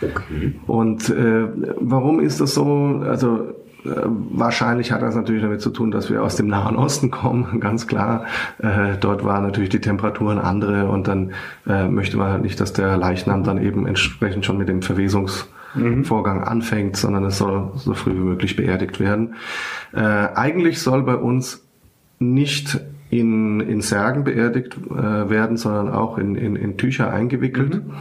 Okay. 0.01 0.53
Und 0.67 1.09
äh, 1.09 1.47
warum 1.79 2.19
ist 2.19 2.41
das 2.41 2.53
so? 2.53 3.01
Also 3.07 3.53
wahrscheinlich 3.83 4.91
hat 4.91 5.01
das 5.01 5.15
natürlich 5.15 5.41
damit 5.41 5.61
zu 5.61 5.69
tun, 5.69 5.91
dass 5.91 6.09
wir 6.09 6.23
aus 6.23 6.35
dem 6.35 6.47
Nahen 6.47 6.75
Osten 6.75 7.11
kommen, 7.11 7.59
ganz 7.59 7.87
klar. 7.87 8.25
Äh, 8.59 8.97
dort 8.99 9.23
waren 9.23 9.43
natürlich 9.43 9.69
die 9.69 9.81
Temperaturen 9.81 10.39
andere 10.39 10.87
und 10.87 11.07
dann 11.07 11.33
äh, 11.67 11.87
möchte 11.87 12.17
man 12.17 12.31
halt 12.31 12.41
nicht, 12.43 12.59
dass 12.59 12.73
der 12.73 12.97
Leichnam 12.97 13.43
dann 13.43 13.61
eben 13.61 13.85
entsprechend 13.85 14.45
schon 14.45 14.57
mit 14.57 14.69
dem 14.69 14.81
Verwesungsvorgang 14.81 16.37
mhm. 16.39 16.43
anfängt, 16.43 16.97
sondern 16.97 17.25
es 17.25 17.37
soll 17.37 17.71
so 17.75 17.93
früh 17.93 18.13
wie 18.13 18.19
möglich 18.19 18.55
beerdigt 18.55 18.99
werden. 18.99 19.35
Äh, 19.93 19.99
eigentlich 19.99 20.81
soll 20.81 21.03
bei 21.03 21.15
uns 21.15 21.65
nicht 22.19 22.79
in, 23.09 23.59
in 23.59 23.81
Särgen 23.81 24.23
beerdigt 24.23 24.77
äh, 24.89 25.29
werden, 25.29 25.57
sondern 25.57 25.89
auch 25.89 26.17
in, 26.17 26.35
in, 26.35 26.55
in 26.55 26.77
Tücher 26.77 27.11
eingewickelt. 27.11 27.85
Mhm. 27.85 27.93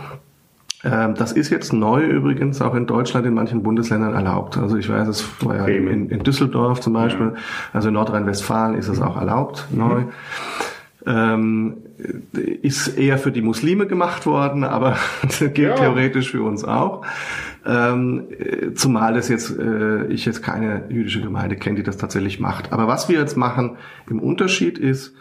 Ähm, 0.85 1.15
das 1.15 1.33
ist 1.33 1.51
jetzt 1.51 1.73
neu 1.73 2.05
übrigens 2.05 2.61
auch 2.61 2.75
in 2.75 2.87
Deutschland 2.87 3.27
in 3.27 3.35
manchen 3.35 3.63
Bundesländern 3.63 4.15
erlaubt. 4.15 4.59
Also 4.59 4.77
ich 4.77 4.89
weiß, 4.89 5.09
es 5.09 5.25
war 5.45 5.57
ja 5.57 5.67
in, 5.67 6.09
in 6.09 6.23
Düsseldorf 6.23 6.81
zum 6.81 6.93
Beispiel, 6.93 7.33
ja. 7.35 7.41
also 7.73 7.89
in 7.89 7.95
Nordrhein-Westfalen 7.95 8.75
ist 8.77 8.89
es 8.89 9.01
auch 9.01 9.17
erlaubt, 9.17 9.69
mhm. 9.71 9.79
neu. 9.79 10.03
Ähm, 11.05 11.79
ist 12.33 12.97
eher 12.97 13.19
für 13.19 13.33
die 13.33 13.43
Muslime 13.43 13.87
gemacht 13.87 14.25
worden, 14.25 14.63
aber 14.63 14.97
gilt 15.39 15.59
ja. 15.59 15.75
theoretisch 15.75 16.31
für 16.31 16.43
uns 16.43 16.65
auch. 16.65 17.05
Ähm, 17.65 18.27
zumal 18.75 19.17
es 19.17 19.29
jetzt 19.29 19.57
äh, 19.57 20.07
ich 20.07 20.25
jetzt 20.25 20.43
keine 20.43 20.85
jüdische 20.89 21.21
Gemeinde 21.21 21.57
kenne, 21.57 21.77
die 21.77 21.83
das 21.83 21.97
tatsächlich 21.97 22.41
macht. 22.41 22.73
Aber 22.73 22.89
was 22.89 23.09
wir 23.09 23.19
jetzt 23.19 23.37
machen 23.37 23.77
im 24.09 24.19
Unterschied 24.19 24.79
ist, 24.79 25.15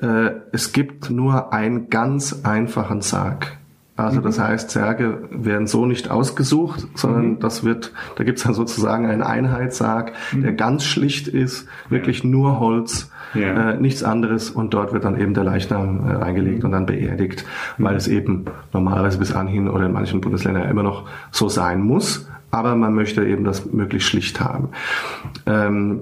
äh, 0.00 0.30
es 0.52 0.72
gibt 0.72 1.10
nur 1.10 1.52
einen 1.52 1.88
ganz 1.88 2.44
einfachen 2.44 3.00
Sarg. 3.00 3.58
Also 3.96 4.20
das 4.20 4.36
mhm. 4.36 4.42
heißt, 4.42 4.70
Särge 4.70 5.22
werden 5.30 5.66
so 5.66 5.86
nicht 5.86 6.10
ausgesucht, 6.10 6.86
sondern 6.94 7.26
mhm. 7.26 7.38
das 7.40 7.64
wird, 7.64 7.92
da 8.16 8.24
gibt's 8.24 8.42
dann 8.42 8.52
sozusagen 8.52 9.06
einen 9.06 9.22
Einheitssarg, 9.22 10.12
mhm. 10.32 10.42
der 10.42 10.52
ganz 10.52 10.84
schlicht 10.84 11.28
ist, 11.28 11.66
wirklich 11.88 12.22
nur 12.22 12.60
Holz, 12.60 13.10
ja. 13.32 13.70
äh, 13.70 13.80
nichts 13.80 14.02
anderes 14.02 14.50
und 14.50 14.74
dort 14.74 14.92
wird 14.92 15.04
dann 15.04 15.18
eben 15.18 15.32
der 15.32 15.44
Leichnam 15.44 16.10
äh, 16.10 16.22
eingelegt 16.22 16.62
und 16.64 16.72
dann 16.72 16.84
beerdigt, 16.84 17.46
mhm. 17.78 17.84
weil 17.84 17.96
es 17.96 18.06
eben 18.06 18.44
normalerweise 18.74 19.18
bis 19.18 19.32
anhin 19.32 19.66
oder 19.66 19.86
in 19.86 19.92
manchen 19.92 20.20
Bundesländern 20.20 20.68
immer 20.68 20.82
noch 20.82 21.08
so 21.30 21.48
sein 21.48 21.80
muss, 21.80 22.28
aber 22.50 22.76
man 22.76 22.94
möchte 22.94 23.24
eben 23.24 23.44
das 23.44 23.72
möglichst 23.72 24.08
schlicht 24.08 24.40
haben. 24.42 24.68
Ähm, 25.46 26.00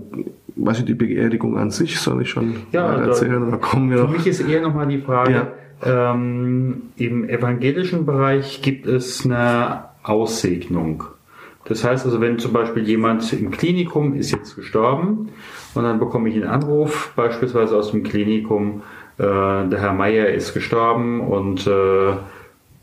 was 0.57 0.79
ist 0.79 0.89
die 0.89 0.95
Beerdigung 0.95 1.57
an 1.59 1.71
sich, 1.71 2.01
soll 2.01 2.23
ich 2.23 2.31
schon 2.31 2.57
ja, 2.73 2.93
erzählen 2.93 3.43
oder 3.43 3.59
kommen 3.59 3.91
wir 3.91 3.99
noch? 3.99 4.11
Für 4.11 4.17
mich 4.17 4.27
ist 4.27 4.41
eher 4.41 4.63
nochmal 4.63 4.89
die 4.89 4.99
Frage, 4.99 5.33
ja 5.33 5.49
ähm, 5.85 6.91
Im 6.97 7.29
evangelischen 7.29 8.07
Bereich 8.07 8.63
gibt 8.63 8.87
es 8.87 9.25
eine 9.25 9.85
Aussegnung. 10.03 11.05
Das 11.67 11.85
heißt 11.85 12.05
also, 12.05 12.21
wenn 12.21 12.39
zum 12.39 12.53
Beispiel 12.53 12.87
jemand 12.87 13.33
im 13.33 13.51
Klinikum 13.51 14.15
ist 14.15 14.33
jetzt 14.33 14.57
gestorben 14.57 15.31
und 15.75 15.83
dann 15.83 15.99
bekomme 15.99 16.29
ich 16.29 16.37
einen 16.37 16.45
Anruf, 16.45 17.13
beispielsweise 17.17 17.77
aus 17.77 17.91
dem 17.91 18.03
Klinikum, 18.03 18.83
äh, 19.19 19.23
der 19.23 19.81
Herr 19.81 19.93
Meier 19.93 20.29
ist 20.29 20.55
gestorben 20.55 21.21
und 21.21 21.67
äh, 21.67 22.15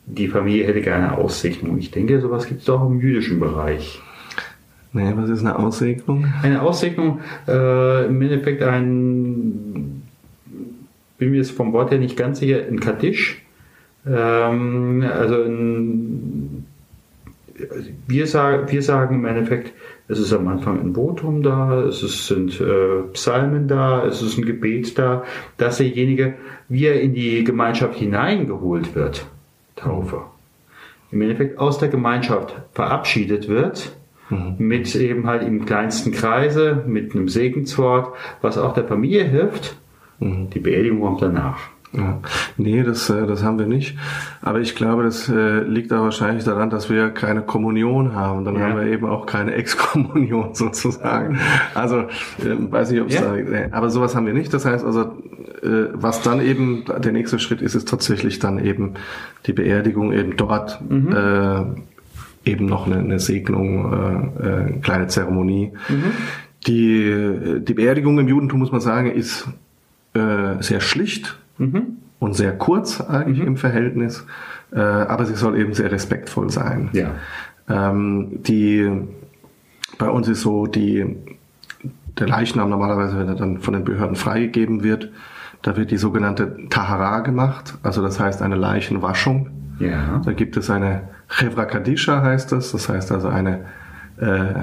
die 0.05 0.27
Familie 0.27 0.65
hätte 0.65 0.81
gerne 0.81 1.17
Aussegnung. 1.17 1.77
Ich 1.77 1.91
denke, 1.91 2.19
sowas 2.21 2.47
gibt 2.47 2.61
es 2.61 2.69
auch 2.69 2.85
im 2.87 2.99
jüdischen 2.99 3.39
Bereich. 3.39 4.01
Nee, 4.93 5.13
was 5.15 5.29
ist 5.29 5.41
eine 5.41 5.57
Aussegnung? 5.57 6.27
Eine 6.41 6.61
Aussegnung, 6.61 7.21
äh, 7.47 8.07
im 8.07 8.21
Endeffekt 8.21 8.61
ein 8.61 10.03
bin 11.21 11.29
mir 11.29 11.37
jetzt 11.37 11.51
vom 11.51 11.71
Wort 11.71 11.91
her 11.91 11.99
nicht 11.99 12.17
ganz 12.17 12.39
sicher, 12.39 12.65
ein 12.67 12.79
Kaddisch. 12.79 13.43
Ähm, 14.07 15.05
also 15.07 15.35
ein, 15.43 16.65
wir, 18.07 18.25
sagen, 18.25 18.71
wir 18.71 18.81
sagen 18.81 19.15
im 19.17 19.25
Endeffekt, 19.25 19.71
es 20.07 20.17
ist 20.17 20.33
am 20.33 20.47
Anfang 20.47 20.81
ein 20.81 20.95
Votum 20.95 21.43
da, 21.43 21.83
es 21.83 22.01
ist, 22.01 22.25
sind 22.25 22.59
äh, 22.59 23.03
Psalmen 23.13 23.67
da, 23.67 24.03
es 24.03 24.23
ist 24.23 24.39
ein 24.39 24.45
Gebet 24.45 24.97
da, 24.97 25.23
dass 25.57 25.77
derjenige, 25.77 26.33
wie 26.69 26.85
er 26.85 26.99
in 26.99 27.13
die 27.13 27.43
Gemeinschaft 27.43 27.99
hineingeholt 27.99 28.95
wird, 28.95 29.27
Taufe, 29.75 30.23
im 31.11 31.21
Endeffekt 31.21 31.59
aus 31.59 31.77
der 31.77 31.89
Gemeinschaft 31.89 32.55
verabschiedet 32.71 33.47
wird, 33.47 33.95
mhm. 34.31 34.55
mit 34.57 34.95
eben 34.95 35.27
halt 35.27 35.43
im 35.43 35.65
kleinsten 35.67 36.13
Kreise, 36.13 36.83
mit 36.87 37.13
einem 37.13 37.29
Segenswort, 37.29 38.15
was 38.41 38.57
auch 38.57 38.73
der 38.73 38.85
Familie 38.85 39.25
hilft. 39.25 39.77
Die 40.21 40.59
Beerdigung 40.59 41.01
kommt 41.01 41.21
danach. 41.21 41.57
Ja. 41.93 42.21
Nee, 42.57 42.83
das, 42.83 43.09
äh, 43.09 43.27
das 43.27 43.43
haben 43.43 43.59
wir 43.59 43.65
nicht. 43.65 43.97
Aber 44.41 44.61
ich 44.61 44.75
glaube, 44.75 45.03
das 45.03 45.27
äh, 45.27 45.59
liegt 45.63 45.91
da 45.91 46.01
wahrscheinlich 46.01 46.45
daran, 46.45 46.69
dass 46.69 46.89
wir 46.89 47.09
keine 47.09 47.41
Kommunion 47.41 48.15
haben. 48.15 48.45
Dann 48.45 48.55
ja. 48.55 48.61
haben 48.61 48.77
wir 48.77 48.85
eben 48.85 49.05
auch 49.05 49.25
keine 49.25 49.53
Exkommunion 49.55 50.49
sozusagen. 50.55 51.39
Also, 51.73 51.99
äh, 51.99 52.55
weiß 52.57 52.91
nicht, 52.91 53.01
ob 53.01 53.09
es 53.09 53.15
ja. 53.15 53.21
da, 53.21 53.75
aber 53.75 53.89
sowas 53.89 54.15
haben 54.15 54.25
wir 54.25 54.33
nicht. 54.33 54.53
Das 54.53 54.65
heißt 54.65 54.85
also, 54.85 55.11
was 55.93 56.23
dann 56.23 56.41
eben 56.41 56.85
der 56.85 57.11
nächste 57.11 57.37
Schritt 57.37 57.61
ist, 57.61 57.75
ist 57.75 57.87
tatsächlich 57.87 58.39
dann 58.39 58.57
eben 58.57 58.95
die 59.45 59.53
Beerdigung 59.53 60.11
eben 60.11 60.35
dort. 60.35 60.81
Mhm. 60.89 61.13
Äh, 61.15 62.49
eben 62.49 62.65
noch 62.65 62.87
eine, 62.87 62.97
eine 62.97 63.19
Segnung, 63.19 63.93
äh, 63.93 64.43
eine 64.43 64.79
kleine 64.81 65.07
Zeremonie. 65.07 65.73
Mhm. 65.87 66.03
Die, 66.65 67.59
die 67.59 67.73
Beerdigung 67.75 68.17
im 68.17 68.27
Judentum, 68.27 68.59
muss 68.59 68.71
man 68.71 68.81
sagen, 68.81 69.11
ist 69.11 69.47
äh, 70.13 70.61
sehr 70.61 70.81
schlicht 70.81 71.37
mhm. 71.57 71.97
und 72.19 72.33
sehr 72.33 72.57
kurz 72.57 73.01
eigentlich 73.01 73.39
mhm. 73.39 73.47
im 73.47 73.57
Verhältnis, 73.57 74.25
äh, 74.71 74.79
aber 74.79 75.25
sie 75.25 75.35
soll 75.35 75.57
eben 75.57 75.73
sehr 75.73 75.91
respektvoll 75.91 76.49
sein. 76.49 76.89
Ja. 76.93 77.11
Ähm, 77.69 78.43
die, 78.43 78.89
bei 79.97 80.09
uns 80.09 80.27
ist 80.27 80.41
so, 80.41 80.67
die, 80.67 81.15
der 82.19 82.27
Leichnam 82.27 82.69
normalerweise, 82.69 83.17
wenn 83.17 83.27
er 83.27 83.35
dann 83.35 83.59
von 83.59 83.73
den 83.73 83.83
Behörden 83.83 84.15
freigegeben 84.15 84.83
wird, 84.83 85.09
da 85.61 85.77
wird 85.77 85.91
die 85.91 85.97
sogenannte 85.97 86.57
Tahara 86.69 87.19
gemacht, 87.19 87.75
also 87.83 88.01
das 88.01 88.19
heißt 88.19 88.41
eine 88.41 88.55
Leichenwaschung. 88.55 89.49
Ja. 89.79 90.21
Da 90.23 90.33
gibt 90.33 90.57
es 90.57 90.69
eine 90.69 91.03
Chevra 91.27 91.65
Kadisha 91.65 92.21
heißt 92.21 92.51
das, 92.51 92.71
das 92.71 92.89
heißt 92.89 93.11
also 93.11 93.29
eine 93.29 93.65
äh, 94.17 94.53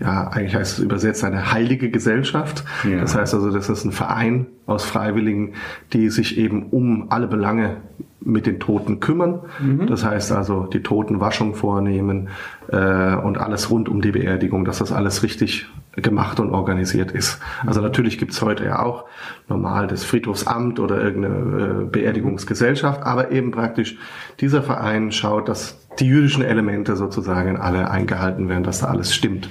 ja, 0.00 0.28
eigentlich 0.28 0.54
heißt 0.54 0.78
es 0.78 0.84
übersetzt 0.84 1.24
eine 1.24 1.52
heilige 1.52 1.90
Gesellschaft. 1.90 2.64
Ja. 2.88 3.00
Das 3.00 3.16
heißt 3.16 3.34
also, 3.34 3.50
das 3.50 3.68
ist 3.68 3.84
ein 3.84 3.92
Verein 3.92 4.46
aus 4.66 4.84
Freiwilligen, 4.84 5.54
die 5.92 6.08
sich 6.10 6.38
eben 6.38 6.66
um 6.70 7.10
alle 7.10 7.26
Belange 7.26 7.78
mit 8.20 8.46
den 8.46 8.60
Toten 8.60 9.00
kümmern. 9.00 9.40
Mhm. 9.58 9.86
Das 9.86 10.04
heißt 10.04 10.32
also, 10.32 10.64
die 10.64 10.82
Totenwaschung 10.82 11.54
vornehmen 11.54 12.28
äh, 12.68 13.14
und 13.14 13.38
alles 13.38 13.70
rund 13.70 13.88
um 13.88 14.00
die 14.00 14.12
Beerdigung, 14.12 14.64
dass 14.64 14.78
das 14.78 14.92
alles 14.92 15.22
richtig 15.22 15.66
gemacht 16.02 16.40
und 16.40 16.50
organisiert 16.50 17.10
ist. 17.12 17.40
Also 17.66 17.80
natürlich 17.80 18.18
gibt's 18.18 18.40
heute 18.42 18.64
ja 18.64 18.82
auch 18.82 19.04
normal 19.48 19.86
das 19.86 20.04
Friedhofsamt 20.04 20.80
oder 20.80 21.02
irgendeine 21.02 21.82
äh, 21.82 21.84
Beerdigungsgesellschaft, 21.84 23.02
aber 23.02 23.30
eben 23.30 23.50
praktisch 23.50 23.96
dieser 24.40 24.62
Verein 24.62 25.12
schaut, 25.12 25.48
dass 25.48 25.78
die 25.98 26.06
jüdischen 26.06 26.42
Elemente 26.42 26.96
sozusagen 26.96 27.56
alle 27.56 27.90
eingehalten 27.90 28.48
werden, 28.48 28.64
dass 28.64 28.80
da 28.80 28.86
alles 28.86 29.14
stimmt. 29.14 29.48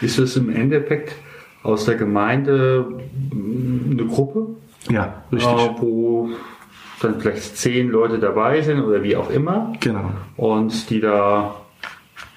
Ist 0.00 0.18
es 0.18 0.36
im 0.36 0.50
Endeffekt 0.50 1.14
aus 1.62 1.84
der 1.84 1.96
Gemeinde 1.96 2.86
eine 3.32 4.06
Gruppe? 4.06 4.46
Ja, 4.90 5.22
richtig. 5.32 5.52
Äh, 5.52 5.74
wo 5.80 6.30
dann 7.00 7.20
vielleicht 7.20 7.56
zehn 7.56 7.90
Leute 7.90 8.18
dabei 8.18 8.60
sind 8.62 8.80
oder 8.80 9.02
wie 9.02 9.16
auch 9.16 9.30
immer. 9.30 9.72
Genau. 9.80 10.10
Und 10.36 10.90
die 10.90 11.00
da 11.00 11.54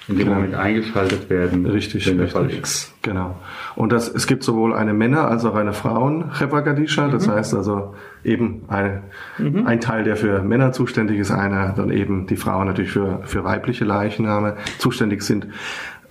in 0.08 0.16
dem 0.16 0.24
Genau. 0.26 0.34
Moment 0.36 0.54
eingeschaltet 0.54 1.30
werden, 1.30 1.64
Richtig, 1.66 2.06
wenn 2.08 2.18
der 2.18 2.26
richtig. 2.26 2.40
Fall 2.42 2.50
ist. 2.50 2.94
Genau. 3.02 3.36
Und 3.76 3.92
das, 3.92 4.08
es 4.08 4.26
gibt 4.26 4.42
sowohl 4.42 4.74
eine 4.74 4.92
Männer- 4.92 5.28
als 5.28 5.44
auch 5.44 5.54
eine 5.54 5.72
frauen 5.72 6.30
Gadisha. 6.38 7.08
Das 7.08 7.28
heißt 7.28 7.54
also 7.54 7.94
eben 8.24 8.62
eine, 8.68 9.02
ein 9.38 9.80
Teil, 9.80 10.04
der 10.04 10.16
für 10.16 10.42
Männer 10.42 10.72
zuständig 10.72 11.18
ist, 11.18 11.30
einer 11.30 11.72
dann 11.72 11.90
eben 11.90 12.26
die 12.26 12.36
Frauen 12.36 12.66
natürlich 12.66 12.92
für, 12.92 13.20
für 13.24 13.44
weibliche 13.44 13.84
Leichname 13.84 14.56
zuständig 14.78 15.22
sind. 15.22 15.46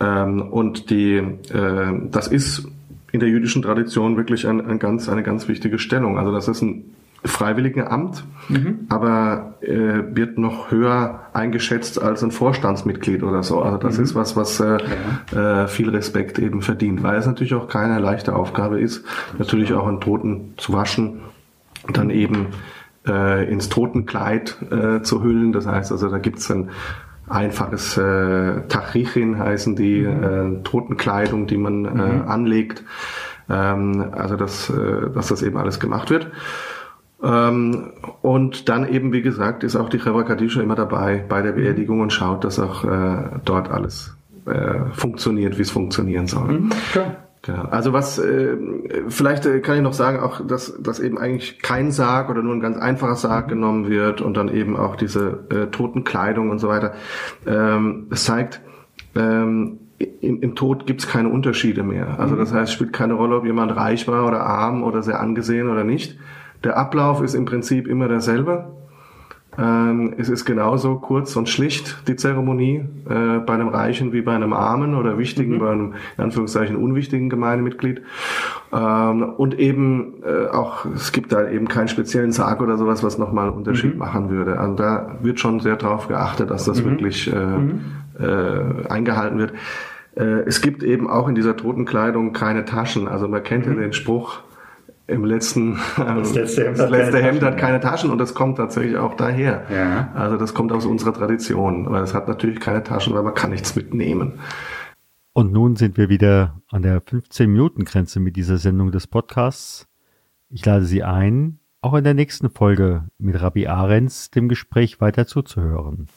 Ähm, 0.00 0.42
und 0.42 0.90
die, 0.90 1.16
äh, 1.16 1.92
das 2.10 2.28
ist 2.28 2.66
in 3.12 3.20
der 3.20 3.28
jüdischen 3.28 3.62
Tradition 3.62 4.16
wirklich 4.16 4.48
ein, 4.48 4.66
ein 4.66 4.78
ganz, 4.78 5.08
eine 5.08 5.22
ganz 5.22 5.48
wichtige 5.48 5.78
Stellung. 5.78 6.18
Also 6.18 6.32
das 6.32 6.48
ist 6.48 6.62
ein 6.62 6.84
freiwilliges 7.24 7.86
Amt, 7.86 8.24
aber 8.88 9.54
äh, 9.60 10.02
wird 10.16 10.38
noch 10.38 10.70
höher 10.70 11.20
eingeschätzt 11.32 12.02
als 12.02 12.22
ein 12.24 12.32
Vorstandsmitglied 12.32 13.22
oder 13.22 13.42
so. 13.42 13.62
Also 13.62 13.78
das 13.78 13.98
ist 13.98 14.14
was, 14.14 14.36
was 14.36 14.60
äh, 14.60 14.78
äh, 15.34 15.68
viel 15.68 15.90
Respekt 15.90 16.38
eben 16.38 16.62
verdient, 16.62 17.02
weil 17.02 17.16
es 17.16 17.26
natürlich 17.26 17.54
auch 17.54 17.68
keine 17.68 18.00
leichte 18.00 18.34
Aufgabe 18.34 18.80
ist, 18.80 19.04
natürlich 19.38 19.72
auch 19.72 19.86
einen 19.86 20.00
Toten 20.00 20.54
zu 20.56 20.72
waschen, 20.72 21.20
dann 21.92 22.10
eben 22.10 22.48
äh, 23.06 23.50
ins 23.50 23.68
Totenkleid 23.68 24.56
äh, 24.70 25.02
zu 25.02 25.22
hüllen. 25.22 25.52
Das 25.52 25.66
heißt 25.66 25.92
also, 25.92 26.08
da 26.08 26.18
gibt's 26.18 26.50
ein 26.50 26.70
einfaches 27.28 27.96
äh, 27.96 28.62
Tachrichin 28.68 29.38
heißen 29.38 29.76
die 29.76 30.00
äh, 30.00 30.62
Totenkleidung, 30.64 31.46
die 31.46 31.56
man 31.56 31.84
äh, 31.84 32.28
anlegt. 32.28 32.82
Ähm, 33.48 34.12
also 34.12 34.36
dass, 34.36 34.70
äh, 34.70 35.10
dass 35.14 35.28
das 35.28 35.42
eben 35.42 35.56
alles 35.56 35.80
gemacht 35.80 36.10
wird. 36.10 36.28
Ähm, 37.22 37.92
und 38.20 38.68
dann 38.68 38.88
eben, 38.88 39.12
wie 39.12 39.22
gesagt, 39.22 39.64
ist 39.64 39.76
auch 39.76 39.88
die 39.88 39.98
Chevra 39.98 40.22
immer 40.60 40.74
dabei 40.74 41.24
bei 41.28 41.42
der 41.42 41.52
Beerdigung 41.52 42.00
und 42.00 42.12
schaut, 42.12 42.44
dass 42.44 42.58
auch 42.58 42.84
äh, 42.84 43.40
dort 43.44 43.70
alles 43.70 44.16
äh, 44.46 44.90
funktioniert, 44.92 45.58
wie 45.58 45.62
es 45.62 45.70
funktionieren 45.70 46.26
soll. 46.26 46.64
Klar. 46.90 47.16
Genau. 47.44 47.64
Also 47.70 47.92
was 47.92 48.20
äh, 48.20 48.56
vielleicht 49.08 49.46
äh, 49.46 49.58
kann 49.60 49.76
ich 49.76 49.82
noch 49.82 49.94
sagen, 49.94 50.20
auch 50.20 50.46
dass, 50.46 50.80
dass 50.80 51.00
eben 51.00 51.18
eigentlich 51.18 51.58
kein 51.58 51.90
Sarg 51.90 52.30
oder 52.30 52.40
nur 52.40 52.54
ein 52.54 52.60
ganz 52.60 52.76
einfacher 52.76 53.16
Sarg 53.16 53.48
genommen 53.48 53.90
wird 53.90 54.20
und 54.20 54.36
dann 54.36 54.48
eben 54.48 54.76
auch 54.76 54.94
diese 54.94 55.40
äh, 55.50 55.66
Totenkleidung 55.66 56.50
und 56.50 56.60
so 56.60 56.68
weiter. 56.68 56.94
Ähm, 57.44 58.06
es 58.10 58.24
zeigt, 58.24 58.60
ähm, 59.16 59.80
im, 60.20 60.40
im 60.40 60.54
Tod 60.54 60.86
gibt 60.86 61.00
es 61.00 61.08
keine 61.08 61.30
Unterschiede 61.30 61.82
mehr. 61.82 62.20
Also 62.20 62.36
das 62.36 62.52
heißt, 62.52 62.68
es 62.68 62.72
spielt 62.72 62.92
keine 62.92 63.14
Rolle, 63.14 63.36
ob 63.36 63.44
jemand 63.44 63.74
reich 63.74 64.06
war 64.06 64.24
oder 64.26 64.42
arm 64.42 64.84
oder 64.84 65.02
sehr 65.02 65.20
angesehen 65.20 65.68
oder 65.68 65.82
nicht. 65.82 66.18
Der 66.64 66.76
Ablauf 66.76 67.22
ist 67.22 67.34
im 67.34 67.44
Prinzip 67.44 67.86
immer 67.86 68.08
derselbe. 68.08 68.72
Ähm, 69.58 70.14
es 70.16 70.30
ist 70.30 70.46
genauso 70.46 70.96
kurz 70.96 71.36
und 71.36 71.46
schlicht, 71.46 72.08
die 72.08 72.16
Zeremonie, 72.16 72.86
äh, 73.06 73.38
bei 73.40 73.52
einem 73.52 73.68
Reichen 73.68 74.12
wie 74.14 74.22
bei 74.22 74.34
einem 74.34 74.54
Armen 74.54 74.94
oder 74.94 75.18
Wichtigen, 75.18 75.58
bei 75.58 75.70
einem, 75.70 75.94
in 76.16 76.24
Anführungszeichen, 76.24 76.74
unwichtigen 76.74 77.28
Gemeindemitglied. 77.28 78.00
Ähm, 78.72 79.22
und 79.22 79.58
eben 79.58 80.22
äh, 80.24 80.46
auch, 80.46 80.86
es 80.86 81.12
gibt 81.12 81.32
da 81.32 81.50
eben 81.50 81.68
keinen 81.68 81.88
speziellen 81.88 82.32
Sarg 82.32 82.62
oder 82.62 82.78
sowas, 82.78 83.02
was 83.02 83.18
nochmal 83.18 83.48
einen 83.48 83.56
Unterschied 83.56 83.98
machen 83.98 84.30
würde. 84.30 84.58
Also 84.58 84.74
da 84.74 85.16
wird 85.20 85.38
schon 85.38 85.60
sehr 85.60 85.76
darauf 85.76 86.08
geachtet, 86.08 86.50
dass 86.50 86.64
das 86.64 86.82
wirklich 86.82 87.30
äh, 87.30 88.24
äh, 88.24 88.88
eingehalten 88.88 89.38
wird. 89.38 89.52
Äh, 90.14 90.44
es 90.46 90.62
gibt 90.62 90.82
eben 90.82 91.10
auch 91.10 91.28
in 91.28 91.34
dieser 91.34 91.58
Totenkleidung 91.58 92.32
keine 92.32 92.64
Taschen. 92.64 93.06
Also 93.06 93.28
man 93.28 93.42
kennt 93.42 93.66
ja 93.66 93.74
den 93.74 93.92
Spruch, 93.92 94.40
im 95.06 95.24
letzten, 95.24 95.78
das 95.96 96.34
letzte 96.34 96.64
Hemd 96.64 96.78
das 96.78 96.84
hat 96.84 96.90
letzte 96.90 97.12
keine 97.12 97.24
Hemd 97.24 97.40
Taschen, 97.40 97.52
hat 97.52 97.58
keine 97.58 97.80
Taschen 97.80 98.10
und 98.10 98.18
das 98.18 98.34
kommt 98.34 98.56
tatsächlich 98.56 98.96
auch 98.96 99.14
daher. 99.14 99.64
Ja. 99.70 100.10
Also 100.14 100.36
das 100.36 100.54
kommt 100.54 100.72
aus 100.72 100.86
unserer 100.86 101.12
Tradition, 101.12 101.90
weil 101.90 102.02
es 102.02 102.14
hat 102.14 102.28
natürlich 102.28 102.60
keine 102.60 102.82
Taschen, 102.82 103.14
weil 103.14 103.22
man 103.22 103.34
kann 103.34 103.50
nichts 103.50 103.74
mitnehmen. 103.76 104.38
Und 105.34 105.52
nun 105.52 105.76
sind 105.76 105.96
wir 105.96 106.08
wieder 106.08 106.60
an 106.70 106.82
der 106.82 107.02
15-Minuten-Grenze 107.02 108.20
mit 108.20 108.36
dieser 108.36 108.58
Sendung 108.58 108.92
des 108.92 109.06
Podcasts. 109.06 109.86
Ich 110.50 110.64
lade 110.64 110.84
Sie 110.84 111.02
ein, 111.02 111.58
auch 111.80 111.94
in 111.94 112.04
der 112.04 112.14
nächsten 112.14 112.50
Folge 112.50 113.04
mit 113.18 113.40
Rabbi 113.40 113.66
Ahrens 113.66 114.30
dem 114.30 114.48
Gespräch 114.48 115.00
weiter 115.00 115.26
zuzuhören. 115.26 116.08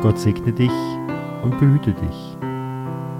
Gott 0.00 0.18
segne 0.18 0.52
dich 0.52 0.72
und 1.44 1.58
behüte 1.58 1.92
dich. 1.92 2.38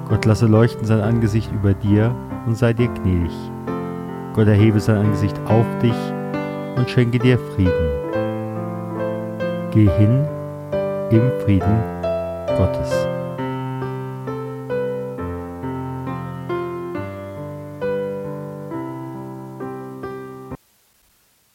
Gott 0.08 0.24
lasse 0.24 0.46
leuchten 0.46 0.86
sein 0.86 1.00
Angesicht 1.00 1.52
über 1.52 1.74
dir 1.74 2.16
und 2.48 2.54
sei 2.54 2.72
dir 2.72 2.88
gnädig. 2.88 3.32
Gott 4.32 4.48
erhebe 4.48 4.80
sein 4.80 4.96
Angesicht 4.96 5.38
auf 5.44 5.66
dich 5.82 5.92
und 6.76 6.88
schenke 6.88 7.18
dir 7.18 7.38
Frieden. 7.38 7.70
Geh 9.70 9.86
hin 9.98 10.26
im 11.10 11.30
Frieden 11.42 11.78
Gottes. 12.56 12.90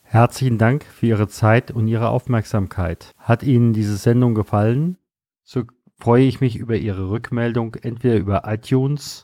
Herzlichen 0.04 0.60
Dank 0.60 0.84
für 0.84 1.08
Ihre 1.08 1.28
Zeit 1.28 1.72
und 1.72 1.88
Ihre 1.88 2.10
Aufmerksamkeit. 2.10 3.14
Hat 3.18 3.42
Ihnen 3.42 3.74
diese 3.74 3.98
Sendung 3.98 4.36
gefallen? 4.36 4.98
So 5.44 5.64
freue 5.98 6.26
ich 6.26 6.40
mich 6.40 6.56
über 6.56 6.76
Ihre 6.76 7.10
Rückmeldung 7.10 7.74
entweder 7.82 8.18
über 8.18 8.44
iTunes 8.46 9.24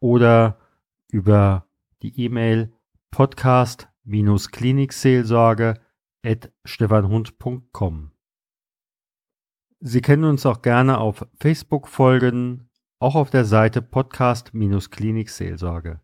oder 0.00 0.58
über 1.10 1.66
die 2.02 2.20
E-Mail 2.20 2.72
podcast-klinikseelsorge 3.10 5.80
at 6.24 6.52
stefanhund.com. 6.64 8.12
Sie 9.80 10.00
können 10.00 10.24
uns 10.24 10.44
auch 10.44 10.62
gerne 10.62 10.98
auf 10.98 11.24
Facebook 11.40 11.86
folgen, 11.88 12.68
auch 12.98 13.14
auf 13.14 13.30
der 13.30 13.44
Seite 13.44 13.80
Podcast-Klinikseelsorge. 13.80 16.00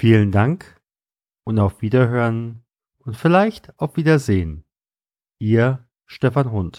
Vielen 0.00 0.30
Dank 0.30 0.80
und 1.44 1.58
auf 1.58 1.82
Wiederhören 1.82 2.64
und 2.98 3.16
vielleicht 3.16 3.76
auf 3.80 3.96
Wiedersehen. 3.96 4.62
Ihr 5.40 5.88
Stefan 6.06 6.52
Hund. 6.52 6.76